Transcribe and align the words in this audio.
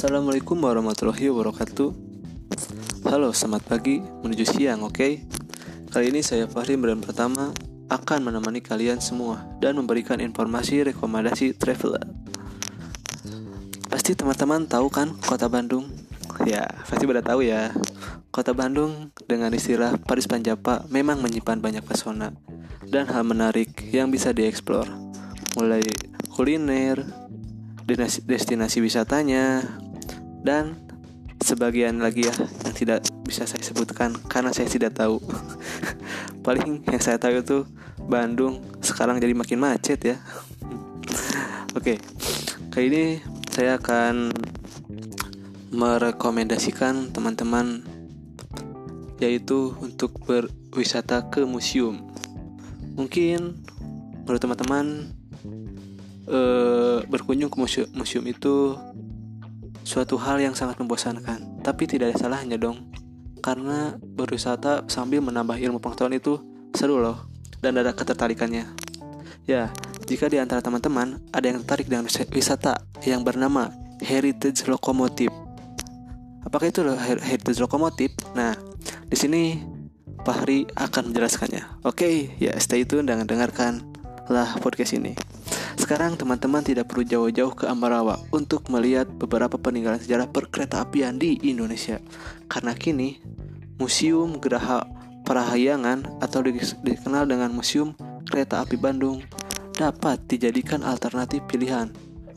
Assalamualaikum 0.00 0.56
warahmatullahi 0.64 1.28
wabarakatuh 1.28 1.92
Halo, 3.04 3.36
selamat 3.36 3.68
pagi 3.68 4.00
menuju 4.00 4.48
siang, 4.48 4.80
oke? 4.80 4.96
Okay? 4.96 5.28
Kali 5.92 6.08
ini 6.08 6.24
saya 6.24 6.48
Fahri 6.48 6.80
brand 6.80 7.04
pertama 7.04 7.52
akan 7.92 8.24
menemani 8.24 8.64
kalian 8.64 9.04
semua 9.04 9.44
dan 9.60 9.76
memberikan 9.76 10.16
informasi 10.24 10.88
rekomendasi 10.88 11.52
traveler. 11.52 12.00
Pasti 13.92 14.16
teman-teman 14.16 14.64
tahu 14.64 14.88
kan 14.88 15.12
kota 15.20 15.52
Bandung? 15.52 15.92
Ya, 16.48 16.64
pasti 16.88 17.04
pada 17.04 17.20
tahu 17.20 17.44
ya. 17.44 17.68
Kota 18.32 18.56
Bandung 18.56 19.12
dengan 19.28 19.52
istilah 19.52 20.00
Paris 20.00 20.24
Panjapa 20.24 20.88
memang 20.88 21.20
menyimpan 21.20 21.60
banyak 21.60 21.84
pesona 21.84 22.32
dan 22.88 23.04
hal 23.04 23.20
menarik 23.28 23.84
yang 23.92 24.08
bisa 24.08 24.32
dieksplor. 24.32 24.88
Mulai 25.60 25.84
kuliner, 26.32 27.04
destinasi 28.24 28.80
wisatanya, 28.80 29.66
dan 30.40 30.76
sebagian 31.40 32.04
lagi 32.04 32.28
ya 32.28 32.34
yang 32.68 32.74
tidak 32.76 32.98
bisa 33.24 33.48
saya 33.48 33.64
sebutkan 33.64 34.12
karena 34.28 34.52
saya 34.52 34.68
tidak 34.68 34.96
tahu. 34.96 35.20
Paling 36.46 36.84
yang 36.84 37.02
saya 37.02 37.16
tahu 37.16 37.40
itu 37.40 37.58
Bandung 38.10 38.60
sekarang 38.84 39.20
jadi 39.20 39.32
makin 39.32 39.60
macet 39.60 40.00
ya. 40.04 40.16
Oke, 41.78 42.00
kali 42.72 42.86
ini 42.92 43.04
saya 43.50 43.78
akan 43.80 44.34
merekomendasikan 45.70 47.14
teman-teman 47.14 47.86
yaitu 49.20 49.76
untuk 49.78 50.16
berwisata 50.24 51.28
ke 51.28 51.44
museum. 51.44 52.02
Mungkin 52.96 53.62
menurut 54.24 54.40
teman-teman 54.40 55.14
eh, 56.26 56.98
berkunjung 57.06 57.52
ke 57.52 57.58
museum 57.94 58.24
itu 58.26 58.74
suatu 59.90 60.14
hal 60.22 60.38
yang 60.38 60.54
sangat 60.54 60.78
membosankan, 60.78 61.66
tapi 61.66 61.90
tidak 61.90 62.14
ada 62.14 62.18
salahnya 62.22 62.54
dong. 62.54 62.94
Karena 63.42 63.98
berwisata 63.98 64.86
sambil 64.86 65.18
menambah 65.18 65.58
ilmu 65.58 65.82
pengetahuan 65.82 66.14
itu 66.14 66.38
seru 66.70 67.02
loh 67.02 67.26
dan 67.58 67.74
ada 67.74 67.90
ketertarikannya. 67.90 68.70
Ya, 69.50 69.74
jika 70.06 70.30
di 70.30 70.38
antara 70.38 70.62
teman-teman 70.62 71.18
ada 71.34 71.42
yang 71.42 71.58
tertarik 71.66 71.90
dengan 71.90 72.06
wisata 72.06 72.86
yang 73.02 73.26
bernama 73.26 73.74
Heritage 73.98 74.70
Locomotive. 74.70 75.34
Apakah 76.46 76.70
itu 76.70 76.86
loh 76.86 76.94
Heritage 76.94 77.58
Locomotive? 77.58 78.14
Nah, 78.38 78.54
di 79.10 79.16
sini 79.18 79.58
Fahri 80.22 80.70
akan 80.78 81.10
menjelaskannya. 81.10 81.82
Oke, 81.82 82.38
ya 82.38 82.54
stay 82.62 82.86
tune 82.86 83.10
dan 83.10 83.26
dengarkanlah 83.26 84.54
podcast 84.62 84.94
ini. 84.94 85.18
Sekarang 85.80 86.12
teman-teman 86.12 86.60
tidak 86.60 86.92
perlu 86.92 87.08
jauh-jauh 87.08 87.56
ke 87.56 87.64
Ambarawa 87.64 88.20
untuk 88.36 88.68
melihat 88.68 89.08
beberapa 89.08 89.56
peninggalan 89.56 89.96
sejarah 89.96 90.28
perkereta 90.28 90.84
apian 90.84 91.16
di 91.16 91.40
Indonesia. 91.40 91.96
Karena 92.52 92.76
kini 92.76 93.16
Museum 93.80 94.36
Geraha 94.36 94.84
Parahyangan 95.24 96.20
atau 96.20 96.44
dikenal 96.44 97.24
dengan 97.24 97.56
Museum 97.56 97.96
Kereta 98.28 98.60
Api 98.60 98.76
Bandung 98.76 99.24
dapat 99.72 100.20
dijadikan 100.28 100.84
alternatif 100.84 101.40
pilihan 101.48 101.88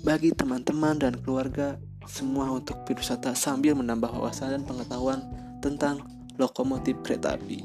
bagi 0.00 0.32
teman-teman 0.32 0.96
dan 0.96 1.12
keluarga 1.20 1.76
semua 2.08 2.48
untuk 2.48 2.88
berwisata 2.88 3.36
sambil 3.36 3.76
menambah 3.76 4.16
wawasan 4.16 4.56
dan 4.56 4.62
pengetahuan 4.64 5.20
tentang 5.60 6.00
lokomotif 6.40 6.96
kereta 7.04 7.36
api. 7.36 7.60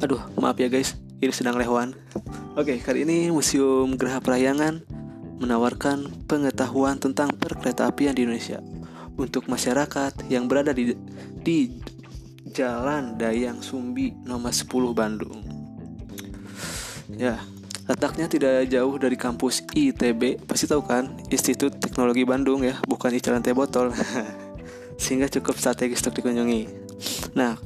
Aduh, 0.00 0.22
maaf 0.40 0.56
ya 0.56 0.72
guys, 0.72 0.96
ini 1.20 1.32
sedang 1.36 1.60
lehwan. 1.60 1.92
Oke, 2.56 2.80
kali 2.80 3.04
ini 3.04 3.28
Museum 3.28 3.92
Geraha 4.00 4.24
Parayangan 4.24 4.80
menawarkan 5.40 6.24
pengetahuan 6.24 6.96
tentang 6.96 7.32
perkereta 7.36 7.88
apian 7.88 8.16
di 8.16 8.24
Indonesia 8.24 8.60
untuk 9.20 9.48
masyarakat 9.48 10.28
yang 10.32 10.48
berada 10.48 10.72
di 10.72 10.96
di 11.40 11.76
Jalan 12.50 13.20
Dayang 13.20 13.60
Sumbi 13.60 14.16
nomor 14.24 14.52
10 14.52 14.96
Bandung. 14.96 15.44
Ya, 17.12 17.36
letaknya 17.84 18.26
tidak 18.26 18.64
jauh 18.72 18.96
dari 18.96 19.16
kampus 19.20 19.60
ITB, 19.76 20.40
pasti 20.48 20.64
tahu 20.64 20.82
kan? 20.82 21.20
Institut 21.28 21.76
Teknologi 21.78 22.24
Bandung 22.24 22.64
ya, 22.64 22.80
bukan 22.88 23.12
istilah 23.12 23.44
teh 23.44 23.52
botol. 23.52 23.92
Sehingga 25.02 25.28
cukup 25.28 25.56
strategis 25.60 26.00
untuk 26.00 26.20
dikunjungi. 26.24 26.68
Nah, 27.36 27.56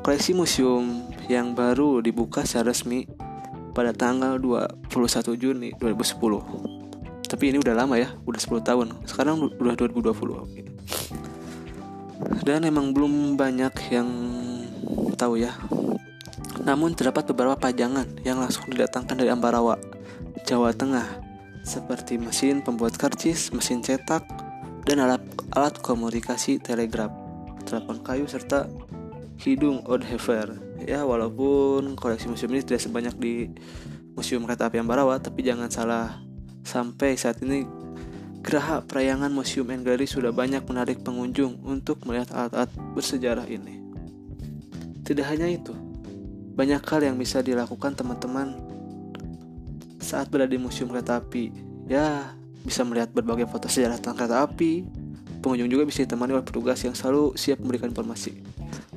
koleksi 0.00 0.32
museum 0.32 1.11
yang 1.28 1.54
baru 1.54 2.02
dibuka 2.02 2.42
secara 2.46 2.72
resmi 2.74 3.06
pada 3.72 3.94
tanggal 3.94 4.36
21 4.40 4.88
Juni 5.38 5.70
2010 5.78 6.72
tapi 7.32 7.48
ini 7.48 7.56
udah 7.64 7.72
lama 7.72 7.96
ya 7.96 8.12
udah 8.28 8.36
10 8.36 8.60
tahun. 8.60 8.88
Sekarang 9.08 9.40
udah 9.40 9.72
2020 9.72 10.82
dan 12.44 12.66
emang 12.66 12.92
belum 12.92 13.40
banyak 13.40 13.72
yang 13.88 14.08
tahu 15.16 15.40
ya. 15.40 15.56
Namun 16.62 16.94
terdapat 16.94 17.26
beberapa 17.32 17.56
pajangan 17.58 18.06
yang 18.22 18.38
langsung 18.38 18.68
didatangkan 18.70 19.16
dari 19.18 19.32
Ambarawa 19.32 19.80
Jawa 20.46 20.76
Tengah 20.76 21.06
seperti 21.62 22.18
mesin 22.18 22.60
pembuat 22.60 22.98
karcis, 22.98 23.54
mesin 23.54 23.80
cetak, 23.82 24.26
dan 24.82 24.98
alat, 25.02 25.22
alat 25.54 25.78
komunikasi 25.78 26.58
telegraf, 26.58 27.10
telepon 27.66 28.02
kayu 28.02 28.26
serta 28.26 28.66
hidung 29.38 29.82
Oddhever 29.86 30.58
ya 30.86 31.06
walaupun 31.06 31.94
koleksi 31.94 32.28
museum 32.30 32.52
ini 32.54 32.62
tidak 32.66 32.82
sebanyak 32.82 33.14
di 33.18 33.34
Museum 34.12 34.44
Kereta 34.44 34.68
Api 34.68 34.82
Ambarawa 34.82 35.16
tapi 35.18 35.40
jangan 35.40 35.72
salah 35.72 36.20
sampai 36.62 37.16
saat 37.16 37.40
ini 37.42 37.64
Geraha 38.42 38.82
Perayangan 38.82 39.30
Museum 39.30 39.70
Gallery 39.70 40.10
sudah 40.10 40.34
banyak 40.34 40.66
menarik 40.66 40.98
pengunjung 41.06 41.62
untuk 41.62 42.02
melihat 42.02 42.34
alat-alat 42.34 42.74
bersejarah 42.98 43.46
ini. 43.46 43.78
Tidak 45.06 45.22
hanya 45.22 45.46
itu, 45.46 45.70
banyak 46.58 46.82
hal 46.82 47.00
yang 47.06 47.14
bisa 47.14 47.38
dilakukan 47.38 47.94
teman-teman 47.94 48.58
saat 50.02 50.26
berada 50.26 50.50
di 50.50 50.58
Museum 50.58 50.90
Kereta 50.90 51.22
Api. 51.22 51.54
Ya, 51.86 52.34
bisa 52.66 52.82
melihat 52.82 53.14
berbagai 53.14 53.46
foto 53.46 53.70
sejarah 53.70 53.98
tentang 53.98 54.18
kereta 54.18 54.46
api. 54.46 54.86
Pengunjung 55.42 55.70
juga 55.70 55.82
bisa 55.86 56.06
ditemani 56.06 56.38
oleh 56.38 56.46
petugas 56.46 56.78
yang 56.86 56.94
selalu 56.94 57.34
siap 57.34 57.58
memberikan 57.58 57.90
informasi 57.90 58.38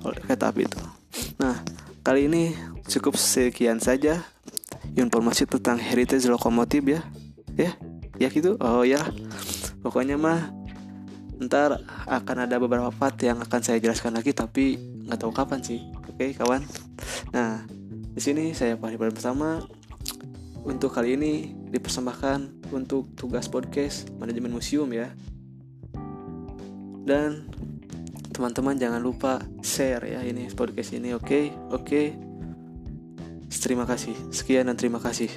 oleh 0.00 0.20
kereta 0.20 0.48
api 0.48 0.64
itu. 0.64 0.99
Nah, 1.40 1.56
kali 2.04 2.28
ini 2.28 2.52
cukup 2.84 3.16
sekian 3.16 3.80
saja 3.80 4.20
informasi 4.92 5.48
tentang 5.48 5.80
heritage 5.80 6.28
lokomotif 6.28 6.84
ya. 6.84 7.00
Ya, 7.56 7.72
ya 8.20 8.28
gitu. 8.28 8.60
Oh 8.60 8.84
ya. 8.84 9.00
Pokoknya 9.80 10.20
mah 10.20 10.52
ntar 11.40 11.80
akan 12.04 12.44
ada 12.44 12.60
beberapa 12.60 12.92
part 12.92 13.16
yang 13.24 13.40
akan 13.40 13.60
saya 13.64 13.80
jelaskan 13.80 14.12
lagi 14.12 14.36
tapi 14.36 14.76
nggak 15.08 15.16
tahu 15.16 15.32
kapan 15.32 15.64
sih. 15.64 15.80
Oke, 16.12 16.36
kawan. 16.36 16.60
Nah, 17.32 17.64
di 18.12 18.20
sini 18.20 18.52
saya 18.52 18.76
Fahri 18.76 19.00
bersama 19.00 19.64
untuk 20.68 20.92
kali 20.92 21.16
ini 21.16 21.56
dipersembahkan 21.72 22.68
untuk 22.76 23.16
tugas 23.16 23.48
podcast 23.48 24.12
manajemen 24.20 24.52
museum 24.52 24.92
ya. 24.92 25.08
Dan 27.08 27.48
teman-teman 28.40 28.80
jangan 28.80 29.04
lupa 29.04 29.44
share 29.60 30.16
ya 30.16 30.24
ini 30.24 30.48
podcast 30.56 30.96
ini 30.96 31.12
oke 31.12 31.28
okay? 31.28 31.52
oke 31.52 31.84
okay? 31.84 32.06
terima 33.52 33.84
kasih 33.84 34.16
sekian 34.32 34.64
dan 34.72 34.80
terima 34.80 34.96
kasih 34.96 35.28